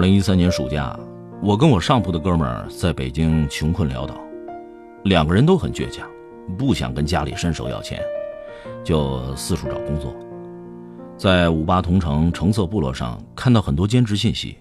[0.00, 0.98] 二零一三年暑假，
[1.42, 4.14] 我跟我上铺的哥们在北京穷困潦倒，
[5.04, 6.08] 两个人都很倔强，
[6.56, 8.00] 不想跟家里伸手要钱，
[8.82, 10.10] 就四处找工作。
[11.18, 14.56] 在五八同城橙色部落上看到很多兼职信息，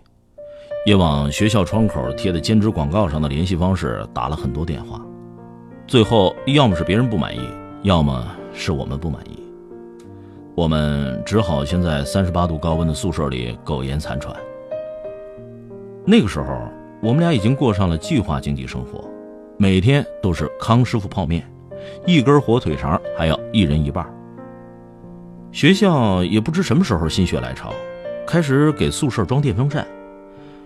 [0.85, 4.99] 也往学校窗口贴的兼职广告上的联系方式打了很多电话，
[5.87, 7.39] 最后要么是别人不满意，
[7.83, 9.41] 要么是我们不满意，
[10.53, 14.35] 我们只好先在三十八度高温的宿舍里苟延残喘。
[16.05, 16.45] 那个时候，
[17.01, 19.03] 我们俩已经过上了计划经济生活，
[19.57, 21.45] 每天都是康师傅泡面，
[22.05, 24.05] 一根火腿肠还要一人一半。
[25.51, 27.73] 学校也不知什么时候心血来潮，
[28.25, 29.85] 开始给宿舍装电风扇，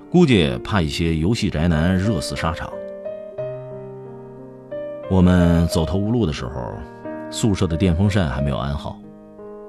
[0.10, 2.72] 估计怕一些游戏宅男热死沙场。
[5.10, 6.74] 我们走投无路的时候，
[7.30, 8.98] 宿舍的电风扇还没有安好，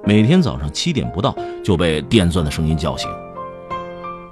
[0.05, 3.09] 每天早上七点不到就被电钻的声音叫醒，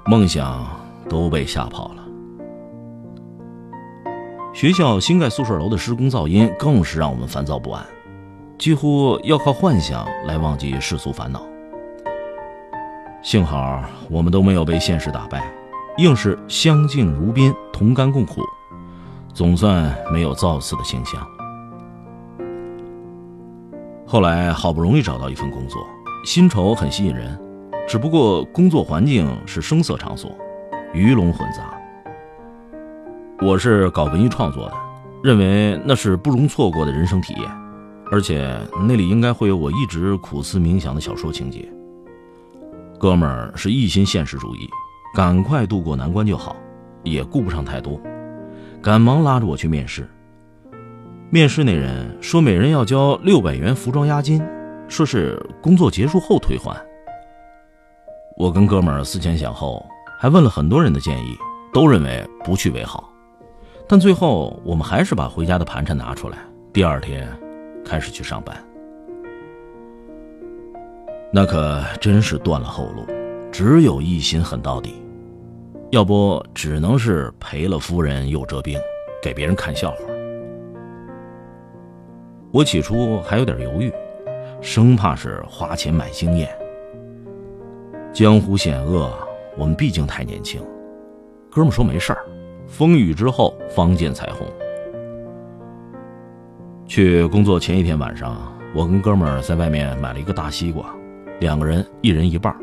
[0.06, 0.83] 梦想。
[1.08, 2.02] 都被吓跑了。
[4.52, 7.84] 学校新盖宿舍楼的施工噪音更是让我们烦躁不安，
[8.56, 11.42] 几乎要靠幻想来忘记世俗烦恼。
[13.20, 15.52] 幸好我们都没有被现实打败，
[15.96, 18.42] 硬是相敬如宾、同甘共苦，
[19.32, 21.26] 总算没有造次的倾向。
[24.06, 25.84] 后来好不容易找到一份工作，
[26.24, 27.36] 薪酬很吸引人，
[27.88, 30.30] 只不过工作环境是声色场所。
[30.94, 31.76] 鱼龙混杂。
[33.44, 34.74] 我是搞文艺创作的，
[35.24, 37.50] 认为那是不容错过的人生体验，
[38.12, 38.56] 而且
[38.86, 41.68] 那里应该会有我一直苦思冥想的小说情节。
[42.96, 44.70] 哥们儿是一心现实主义，
[45.16, 46.54] 赶快度过难关就好，
[47.02, 48.00] 也顾不上太多，
[48.80, 50.08] 赶忙拉着我去面试。
[51.28, 54.40] 面试那人说，每人要交六百元服装押金，
[54.86, 56.80] 说是工作结束后退还。
[58.36, 59.84] 我跟哥们儿思前想后。
[60.18, 61.36] 还问了很多人的建议，
[61.72, 63.10] 都认为不去为好。
[63.86, 66.38] 但最后，我们还是把回家的盘缠拿出来，
[66.72, 67.28] 第二天
[67.84, 68.56] 开始去上班。
[71.30, 73.04] 那可真是断了后路，
[73.52, 74.94] 只有一心狠到底。
[75.90, 78.78] 要不，只能是赔了夫人又折兵，
[79.22, 79.98] 给别人看笑话。
[82.52, 83.92] 我起初还有点犹豫，
[84.60, 86.48] 生怕是花钱买经验。
[88.12, 89.12] 江湖险恶。
[89.56, 90.60] 我们毕竟太年轻，
[91.50, 92.24] 哥们说没事儿，
[92.66, 94.46] 风雨之后方见彩虹。
[96.86, 100.94] 去工作前一天晚上，我跟哥们儿在外面买了一个大西瓜，
[101.38, 102.54] 两个人一人一半，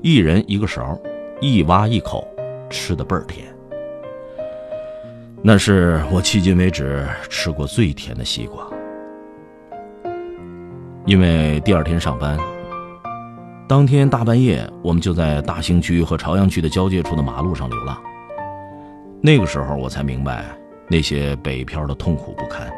[0.00, 0.98] 一人一个勺，
[1.40, 2.26] 一挖一口，
[2.70, 3.46] 吃的倍儿甜。
[5.42, 8.66] 那是我迄今为止吃过最甜的西瓜。
[11.04, 12.38] 因为第二天上班。
[13.68, 17.96] 当天大半夜，我们就在大兴区和朝阳区的交界处的马路上流浪。
[19.22, 20.44] 那个时候，我才明白
[20.88, 22.70] 那些北漂的痛苦不堪。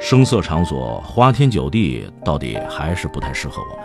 [0.00, 3.84] 声色场所、花天酒地，到底还是不太适合我们。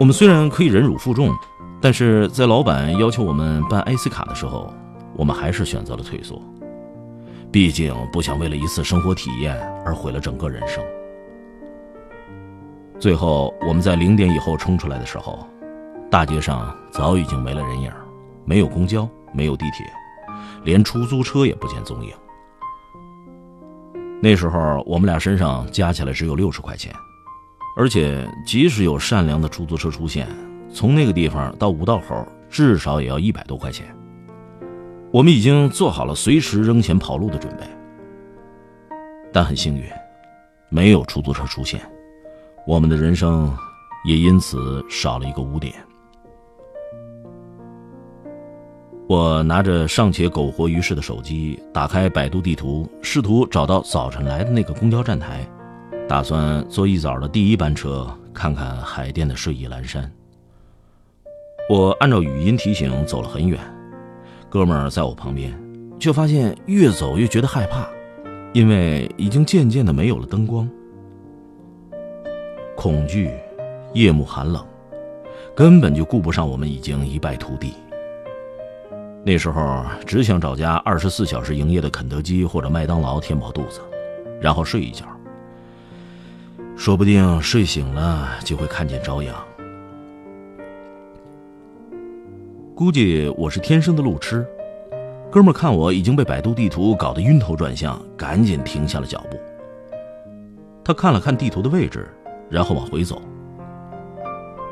[0.00, 1.30] 我们虽然可以忍辱负重，
[1.80, 4.72] 但是在老板要求我们办 IC 卡的时候，
[5.14, 6.40] 我们还是选择了退缩。
[7.52, 10.82] 毕竟不想为了一次生活体验而毁了整个人生。
[13.02, 15.44] 最后，我们在零点以后冲出来的时候，
[16.08, 17.90] 大街上早已经没了人影，
[18.44, 19.84] 没有公交，没有地铁，
[20.62, 22.12] 连出租车也不见踪影。
[24.22, 26.94] 那时候，我们俩身上加起来只有六十块钱，
[27.76, 30.28] 而且即使有善良的出租车出现，
[30.72, 33.92] 从那个地方到五道口至少也要一百多块钱。
[35.10, 37.64] 我们已经做好了随时扔钱跑路的准备，
[39.32, 39.82] 但很幸运，
[40.68, 41.80] 没有出租车出现。
[42.66, 43.52] 我们的人生
[44.04, 45.74] 也因此少了一个污点。
[49.08, 55.46] 我拿着尚且苟活于世的手机，打开百度地图，试图找到早晨来的那个公交站台，
[56.08, 60.10] 打算坐一早的第一班车，看看海淀的睡意阑珊。
[61.68, 63.58] 我按照语音提醒走了很远，
[64.48, 65.52] 哥们儿在我旁边，
[65.98, 67.86] 却发现越走越觉得害怕，
[68.52, 70.68] 因为已经渐渐的没有了灯光。
[72.74, 73.30] 恐惧，
[73.92, 74.64] 夜幕寒冷，
[75.54, 77.74] 根本就顾不上我们已经一败涂地，
[79.24, 83.80] 那时候只想找家二十四小时营业的肯德基或者麦当劳填饱肚子，
[84.40, 85.04] 然后睡一觉。
[86.74, 89.34] 说不定睡醒了就会看见朝阳。
[92.74, 94.44] 估计我是天生的路痴，
[95.30, 99.38] 哥们看我已经被百度地图搞得晕头转向，赶紧停下了脚步。
[100.82, 102.08] 他看了看地图的位置，
[102.52, 103.20] 然后往回走。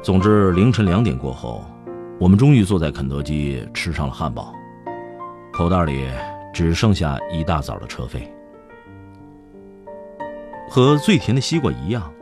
[0.03, 1.65] 总之，凌晨两点过后。
[2.21, 4.53] 我们终于坐在肯德基吃上了汉堡，
[5.51, 6.07] 口袋里
[6.53, 8.31] 只剩下一大早的车费。
[10.69, 12.13] 和最甜的西瓜一样，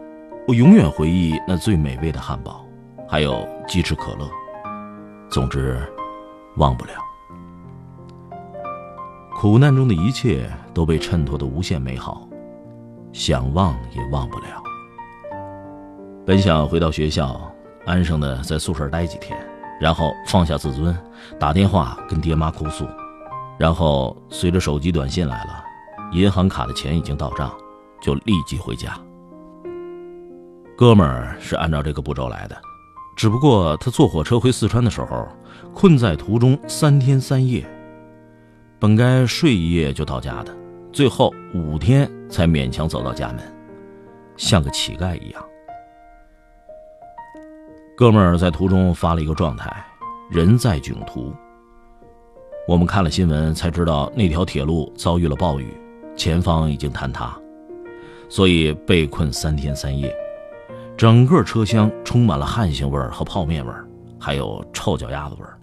[0.46, 2.64] 我永远回忆那最美味的汉堡，
[3.08, 4.31] 还有鸡翅可乐。
[5.28, 5.82] 总之，
[6.58, 6.93] 忘不了。
[9.34, 12.28] 苦难中的一切都被衬托的无限美好，
[13.12, 14.62] 想忘也忘不了。
[16.29, 17.41] 本想回到学校，
[17.87, 19.35] 安生的在宿舍待几天。
[19.81, 20.95] 然后放下自尊，
[21.41, 22.87] 打电话跟爹妈哭诉，
[23.59, 25.65] 然后随着手机短信来了，
[26.13, 27.51] 银行卡的钱已经到账，
[28.03, 28.95] 就立即回家。
[30.77, 32.61] 哥们儿是按照这个步骤来的，
[33.17, 35.27] 只不过他坐火车回四川的时候，
[35.73, 37.67] 困在途中三天三夜，
[38.79, 40.55] 本该睡一夜就到家的，
[40.93, 43.39] 最后五天才勉强走到家门，
[44.37, 45.43] 像个乞丐一样。
[47.99, 49.85] 哥们儿在途中发了一个状态，
[50.31, 51.35] 人在囧途。
[52.69, 55.77] 我们看了新闻才知道，那条铁路遭遇了暴雨，
[56.17, 57.37] 前方已经坍塌，
[58.29, 60.15] 所以被困三天三夜，
[60.97, 63.85] 整个车厢充满了汗腥味儿和泡面味儿，
[64.17, 65.59] 还有臭脚丫子味儿。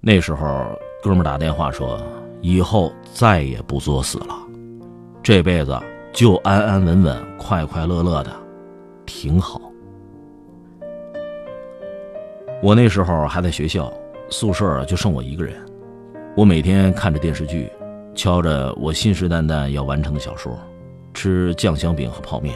[0.00, 0.46] 那时候，
[1.02, 2.00] 哥们儿打电话说，
[2.40, 4.36] 以后再也不作死了，
[5.24, 5.76] 这辈子
[6.12, 8.30] 就安安稳稳、快快乐乐的，
[9.04, 9.60] 挺好。
[12.62, 13.90] 我那时候还在学校，
[14.28, 15.54] 宿舍就剩我一个人。
[16.36, 17.70] 我每天看着电视剧，
[18.14, 20.58] 敲着我信誓旦旦要完成的小说，
[21.14, 22.54] 吃酱香饼和泡面。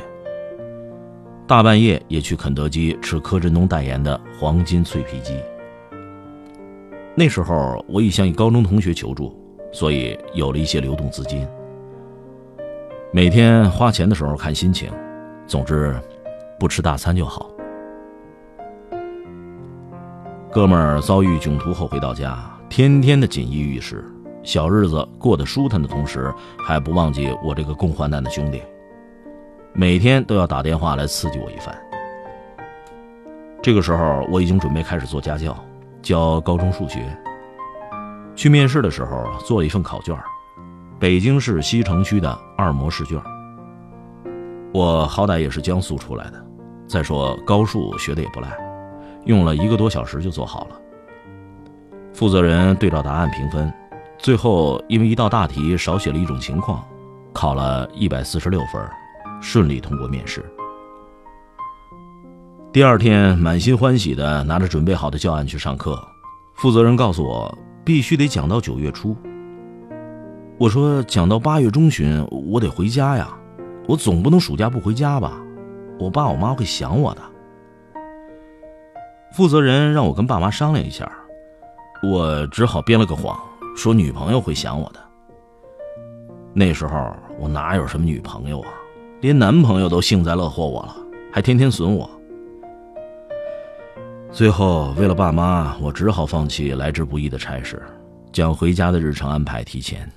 [1.46, 5.38] 大半夜也去肯德基吃柯震东代言的黄金脆皮鸡。
[7.14, 9.34] 那时候我已向一高中同学求助，
[9.72, 11.46] 所以有了一些流动资金。
[13.10, 14.90] 每天花钱的时候看心情，
[15.46, 15.98] 总之，
[16.58, 17.53] 不吃大餐就好。
[20.54, 24.04] 哥们儿遭遇囧途后回到家，天天的锦衣玉食，
[24.44, 26.32] 小日子过得舒坦的同时，
[26.64, 28.62] 还不忘记我这个共患难的兄弟，
[29.72, 31.76] 每天都要打电话来刺激我一番。
[33.60, 35.56] 这个时候，我已经准备开始做家教，
[36.00, 37.04] 教高中数学。
[38.36, 40.16] 去面试的时候，做了一份考卷，
[41.00, 43.20] 北京市西城区的二模试卷。
[44.72, 46.46] 我好歹也是江苏出来的，
[46.86, 48.48] 再说高数学的也不赖。
[49.24, 50.80] 用了一个多小时就做好了。
[52.12, 53.72] 负责人对照答案评分，
[54.18, 56.84] 最后因为一道大题少写了一种情况，
[57.32, 58.80] 考了一百四十六分，
[59.40, 60.44] 顺利通过面试。
[62.72, 66.00] 第二天满心欢喜的拿着准备好的教案去上课，
[66.54, 69.16] 负责人告诉我必须得讲到九月初。
[70.56, 73.36] 我说讲到八月中旬我得回家呀，
[73.88, 75.40] 我总不能暑假不回家吧，
[75.98, 77.22] 我爸我妈会想我的。
[79.34, 81.10] 负责人让我跟爸妈商量一下，
[82.04, 83.36] 我只好编了个谎，
[83.76, 85.00] 说女朋友会想我的。
[86.52, 88.68] 那时候我哪有什么女朋友啊，
[89.20, 90.96] 连男朋友都幸灾乐祸我了，
[91.32, 92.08] 还天天损我。
[94.30, 97.82] 最后为了爸妈，我只好放弃来之不易的差事，
[98.30, 100.08] 将回家的日程安排提前。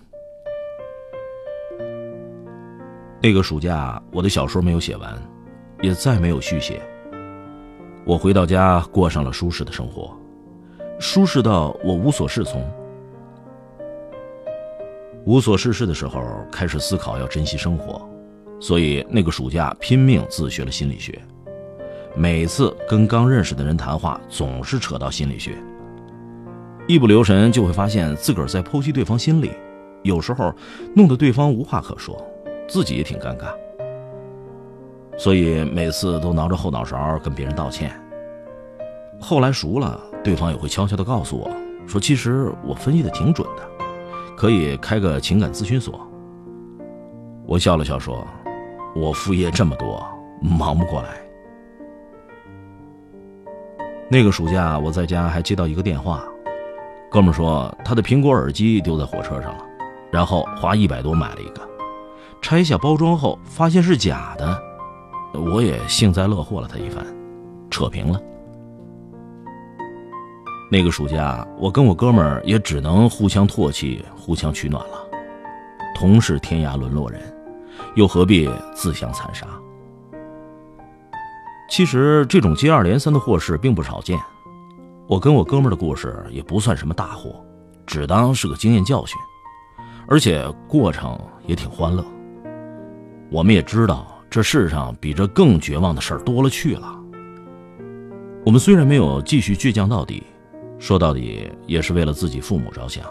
[3.19, 5.11] 那个暑假，我的小说没有写完，
[5.81, 6.79] 也再没有续写。
[8.07, 10.17] 我回到家，过上了舒适的生活，
[10.97, 12.65] 舒适到我无所适从。
[15.25, 18.01] 无所事事的时候，开始思考要珍惜生活，
[18.61, 21.21] 所以那个暑假拼命自学了心理学。
[22.15, 25.51] 每次跟刚认识的人谈话，总是扯到心理学，
[26.87, 29.51] 一不留神就会发现自个儿在剖析对方心理，
[30.03, 30.55] 有时候
[30.95, 32.25] 弄得对方无话可说，
[32.69, 33.53] 自己也挺尴尬。
[35.17, 37.91] 所以每次都挠着后脑勺跟别人道歉。
[39.19, 41.49] 后来熟了，对方也会悄悄地告诉我，
[41.87, 43.63] 说其实我分析的挺准的，
[44.37, 45.99] 可以开个情感咨询所。
[47.47, 48.27] 我笑了笑说
[48.95, 50.05] ：“我副业这么多，
[50.39, 51.09] 忙不过来。”
[54.09, 56.23] 那个暑假我在家还接到一个电话，
[57.09, 59.65] 哥们说他的苹果耳机丢在火车上了，
[60.11, 61.67] 然后花一百多买了一个，
[62.41, 64.66] 拆下包装后发现是假的。
[65.33, 67.05] 我也幸灾乐祸了他一番，
[67.69, 68.21] 扯平了。
[70.69, 74.97] 那个暑假，我跟我哥们儿也只能互相唾弃、互相取暖了。
[75.95, 77.21] 同是天涯沦落人，
[77.95, 79.47] 又何必自相残杀？
[81.69, 84.19] 其实这种接二连三的祸事并不少见。
[85.07, 87.43] 我跟我哥们儿的故事也不算什么大祸，
[87.85, 89.17] 只当是个经验教训，
[90.07, 92.03] 而且过程也挺欢乐。
[93.31, 96.95] 我们也知道，这世上比这更绝望的事儿多了去了。
[98.45, 100.21] 我们虽然没有继续倔强到底。
[100.77, 103.03] 说到底也是为了自己父母着想，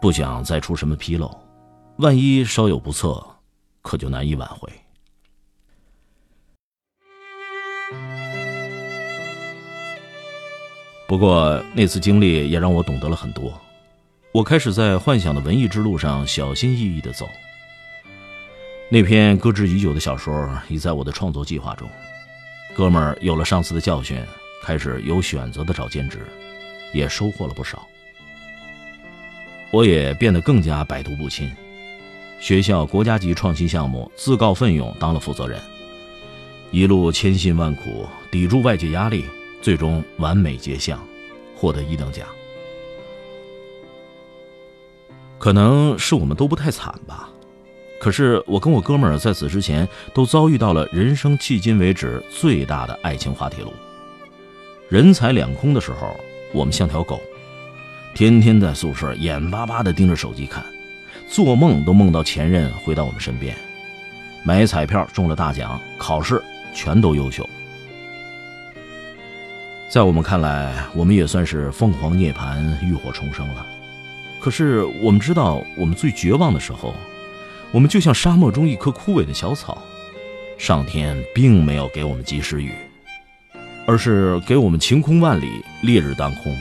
[0.00, 1.30] 不想再出什么纰漏，
[1.98, 3.22] 万一稍有不测，
[3.82, 4.66] 可就难以挽回。
[11.06, 13.52] 不过那次经历也让我懂得了很多，
[14.32, 17.28] 我开始在幻想的文艺之路上小心翼翼的走。
[18.90, 21.88] 那篇搁置已久的小说已在我的创作计划中，
[22.74, 24.18] 哥们儿有了上次的教训，
[24.62, 26.26] 开始有选择的找兼职。
[26.94, 27.86] 也收获了不少，
[29.70, 31.54] 我也变得更加百毒不侵。
[32.40, 35.60] 学校国家级创新项目自告奋勇当了负责人，
[36.70, 39.26] 一路千辛万苦抵住外界压力，
[39.60, 40.98] 最终完美结项，
[41.54, 42.26] 获得一等奖。
[45.38, 47.28] 可能是我们都不太惨吧，
[48.00, 53.72] 可是我跟我哥们儿在此之前都遭遇到了人生迄今为止最大的爱情滑铁卢，
[54.88, 56.16] 人财两空的时候。
[56.50, 57.20] 我们像条狗，
[58.14, 60.64] 天天在宿舍眼巴巴地盯着手机看，
[61.28, 63.54] 做梦都梦到前任回到我们身边，
[64.46, 66.42] 买彩票中了大奖，考试
[66.74, 67.46] 全都优秀。
[69.90, 73.66] 在我们看来，我们也算是凤凰涅槃、浴火重生了。
[74.40, 76.94] 可是我们知道，我们最绝望的时候，
[77.70, 79.82] 我们就像沙漠中一棵枯萎的小草，
[80.58, 82.72] 上天并没有给我们及时雨。
[83.86, 86.54] 而是给我们晴空万里，烈日当空。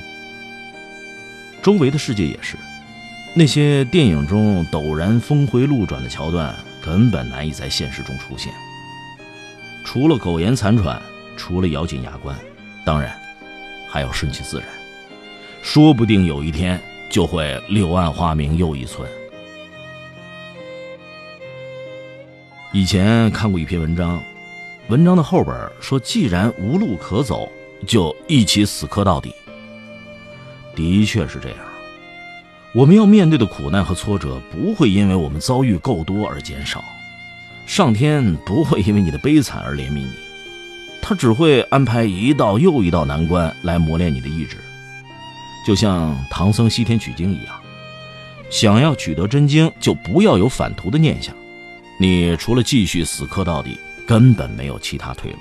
[1.62, 2.56] 周围的世界也是，
[3.34, 8.54] 那些电影中陡然峰回路转的桥段，根本难以在现实中出现。
[9.84, 11.02] 除了苟延残喘，
[11.36, 12.34] 除了咬紧牙关，
[12.86, 13.14] 当然
[13.90, 14.68] 还要顺其自然。
[15.62, 19.06] 说不定有一天就会柳暗花明又一村。
[22.74, 24.22] 以前看过一篇文章。
[24.90, 27.52] 文章的后边说：“既然无路可走，
[27.86, 29.34] 就一起死磕到底。”
[30.74, 31.58] 的确是这样，
[32.74, 36.82] 我们要面对的苦难和挫折不会因为我们遭遇够多而减少，
[37.66, 40.14] 上天不会因为你的悲惨而怜悯你，
[41.02, 44.58] 他只会安排一道又一道难关来磨练你的意志。
[45.66, 47.54] 就像唐僧西天取经一样，
[48.50, 51.36] 想要取得真经，就不要有反途的念想，
[52.00, 53.78] 你除了继续死磕到底。
[54.08, 55.40] 根本没有其他退路。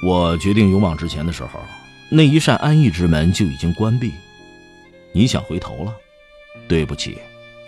[0.00, 1.60] 我决定勇往直前的时候，
[2.08, 4.12] 那一扇安逸之门就已经关闭。
[5.12, 5.92] 你想回头了？
[6.68, 7.18] 对不起，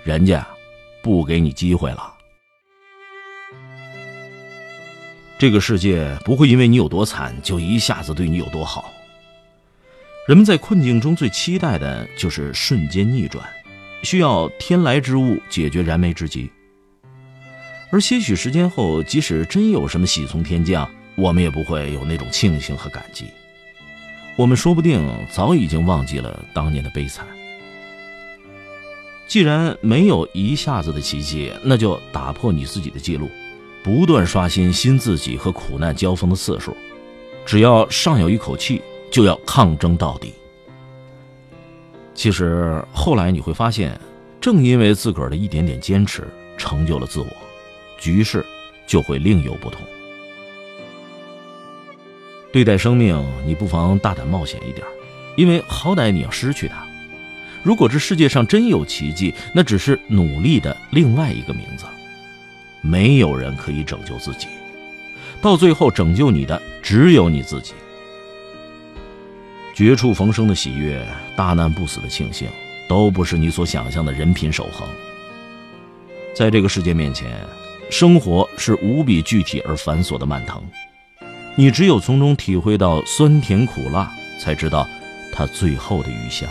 [0.04, 0.46] 人家
[1.02, 2.14] 不给你机会了。
[5.40, 8.92] 这个世界不会因为你有多惨，就一下子对你有多好。
[10.28, 13.44] 人们在困境中最期待的就是瞬间逆转，
[14.04, 16.48] 需要天来之物解决燃眉之急。
[17.90, 23.26] 而些许时间后，即使真有什么喜从天降，我们也不会有那种庆幸和感激。
[24.36, 27.26] 我们说不定早已经忘记了当年的悲惨。
[29.26, 33.28] 既然没有一下子的奇迹，那就打破你自己的记录，
[33.82, 36.76] 不断刷新新自己和苦难交锋的次数。
[37.44, 40.34] 只要尚有一口气，就要抗争到底。
[42.14, 43.98] 其实后来你会发现，
[44.40, 46.26] 正因为自个儿的一点点坚持，
[46.56, 47.26] 成就了自我。
[47.98, 48.44] 局势
[48.86, 49.82] 就会另有不同。
[52.50, 54.86] 对待生命，你不妨大胆冒险一点，
[55.36, 56.82] 因为好歹你要失去它。
[57.62, 61.84] 如果这世界上真有奇迹，那只是努力的另外一个名字。
[62.80, 64.46] 没有人可以拯救自己，
[65.42, 67.74] 到最后拯救你的只有你自己。
[69.74, 72.48] 绝处逢生的喜悦，大难不死的庆幸，
[72.88, 74.88] 都不是你所想象的人品守恒。
[76.34, 77.38] 在这个世界面前。
[77.90, 80.62] 生活是无比具体而繁琐的蔓藤，
[81.56, 84.86] 你只有从中体会到酸甜苦辣，才知道
[85.32, 86.48] 它最后的余香。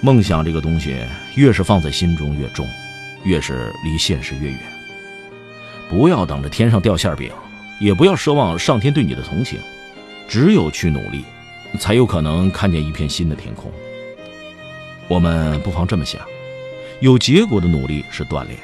[0.00, 0.96] 梦想这个东西，
[1.34, 2.64] 越是放在心中越重，
[3.24, 4.58] 越是离现实越远。
[5.88, 7.32] 不要等着天上掉馅饼，
[7.80, 9.58] 也不要奢望上天对你的同情，
[10.28, 11.24] 只有去努力，
[11.80, 13.72] 才有可能看见一片新的天空。
[15.08, 16.20] 我们不妨这么想。
[17.00, 18.58] 有结果的努力是锻炼，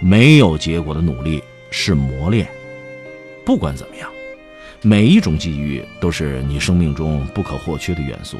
[0.00, 2.48] 没有结果的努力是磨练。
[3.44, 4.10] 不管怎么样，
[4.82, 8.38] 每一种机遇都是你生命中不可或缺的元素。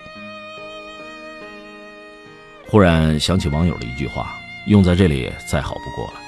[2.66, 6.20] 忽然想起网友的一句话，用在这里再好不过了。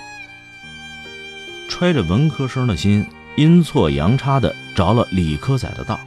[1.69, 6.01] 揣着文科生的心，阴错阳差的着了理科仔的道，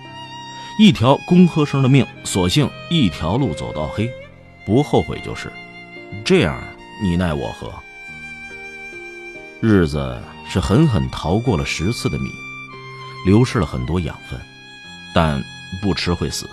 [0.79, 4.11] 一条工科生的命，索性一条路走到黑，
[4.65, 5.51] 不后悔就是。
[6.23, 6.61] 这样
[7.01, 7.73] 你奈我何？
[9.61, 12.29] 日子是狠狠逃过了十次的米，
[13.25, 14.39] 流失了很多养分，
[15.13, 15.43] 但
[15.81, 16.49] 不吃会死。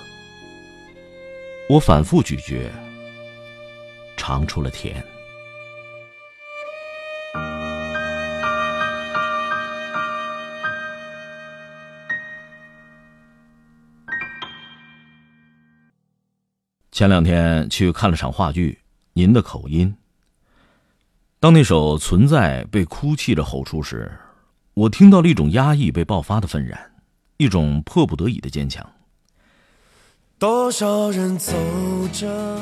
[1.69, 2.71] 我反复咀嚼，
[4.17, 5.05] 尝出了甜。
[16.91, 18.79] 前两天去看了场话剧，
[19.13, 19.95] 您的口音。
[21.43, 24.09] 当那首《存在》被哭泣着吼出时，
[24.75, 26.81] 我听到了一种压抑被爆发的愤然，
[27.37, 28.89] 一种迫不得已的坚强。
[30.39, 31.53] 多少人走
[32.13, 32.61] 着，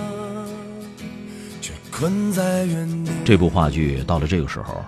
[1.60, 3.12] 却困在原地。
[3.22, 4.82] 这部话剧到了这个时候，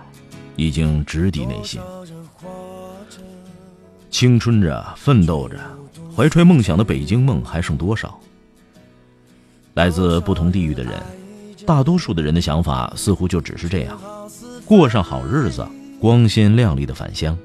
[0.56, 1.78] 已经直抵内心。
[4.10, 5.60] 青春着，奋斗着，
[6.16, 8.18] 怀揣梦想的北京梦还剩多少？
[9.74, 10.94] 来自不同地域的人，
[11.66, 13.98] 大多数的人的想法似乎就只是这样，
[14.64, 15.66] 过上好日子，
[16.00, 17.36] 光鲜亮丽的返乡。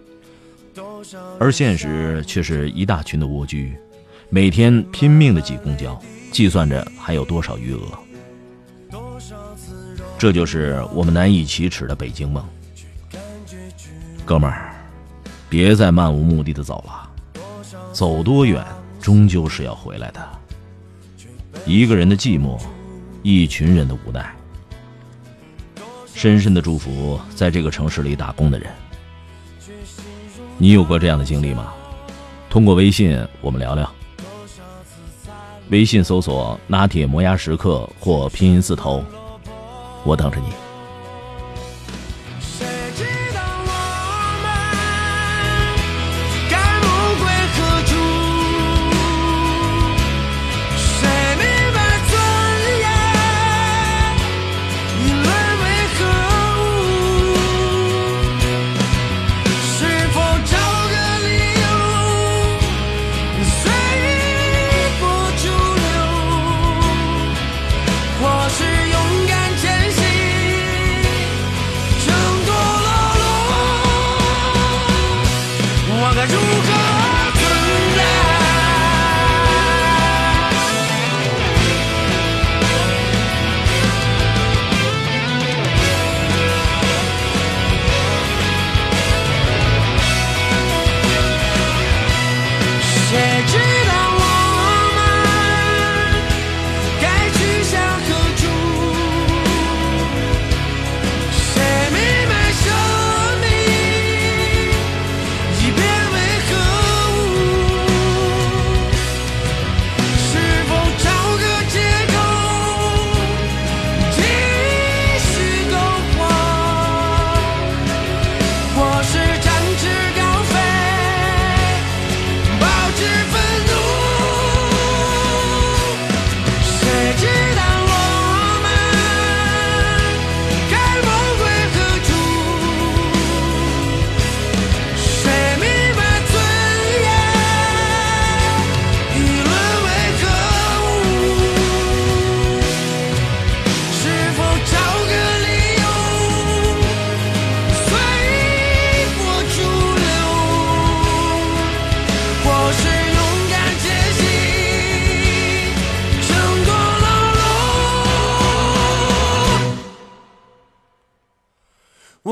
[1.40, 3.76] 而现实却是一大群的蜗居，
[4.30, 6.00] 每天拼命的挤公交，
[6.32, 7.82] 计算着还有多少余额。
[10.18, 12.44] 这就是我们难以启齿的北京梦。
[14.26, 14.74] 哥们儿，
[15.48, 17.10] 别再漫无目的的走了，
[17.94, 18.66] 走多远，
[19.00, 20.28] 终究是要回来的。
[21.66, 22.60] 一个人的寂寞，
[23.30, 24.34] 一群人的无奈。
[26.16, 28.72] 深深的祝福在这个城市里打工的人。
[30.58, 31.74] 你有过这样的经历吗？
[32.50, 33.92] 通过微信我们聊聊。
[35.72, 39.04] 微信搜索“拿铁磨牙时刻”或拼音字头，
[40.06, 40.48] 我等着你。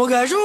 [0.05, 0.44] 我该如何